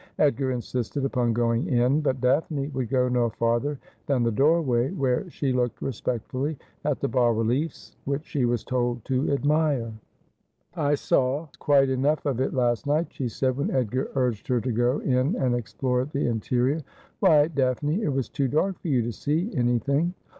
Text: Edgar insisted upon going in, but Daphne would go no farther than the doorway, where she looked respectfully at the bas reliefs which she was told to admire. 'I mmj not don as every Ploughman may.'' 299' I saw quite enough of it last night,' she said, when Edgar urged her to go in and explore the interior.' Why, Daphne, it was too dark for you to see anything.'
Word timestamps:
Edgar 0.17 0.49
insisted 0.49 1.05
upon 1.05 1.31
going 1.31 1.67
in, 1.67 2.01
but 2.01 2.19
Daphne 2.19 2.69
would 2.69 2.89
go 2.89 3.07
no 3.07 3.29
farther 3.29 3.77
than 4.07 4.23
the 4.23 4.31
doorway, 4.31 4.89
where 4.89 5.29
she 5.29 5.53
looked 5.53 5.79
respectfully 5.79 6.57
at 6.83 6.99
the 6.99 7.07
bas 7.07 7.37
reliefs 7.37 7.95
which 8.05 8.25
she 8.25 8.43
was 8.43 8.63
told 8.63 9.05
to 9.05 9.31
admire. 9.31 9.93
'I 9.93 9.93
mmj 9.93 9.93
not 9.93 9.93
don 9.93 9.93
as 9.93 10.21
every 10.25 10.25
Ploughman 10.25 10.89
may.'' 10.89 10.89
299' 10.89 10.91
I 10.91 10.95
saw 10.95 11.47
quite 11.59 11.89
enough 11.89 12.25
of 12.25 12.39
it 12.41 12.53
last 12.55 12.87
night,' 12.87 13.13
she 13.13 13.29
said, 13.29 13.57
when 13.57 13.69
Edgar 13.69 14.09
urged 14.15 14.47
her 14.47 14.59
to 14.59 14.71
go 14.71 14.97
in 15.01 15.35
and 15.35 15.53
explore 15.53 16.05
the 16.05 16.25
interior.' 16.25 16.81
Why, 17.19 17.47
Daphne, 17.49 18.01
it 18.01 18.09
was 18.11 18.27
too 18.27 18.47
dark 18.47 18.79
for 18.79 18.87
you 18.87 19.03
to 19.03 19.11
see 19.11 19.51
anything.' 19.55 20.15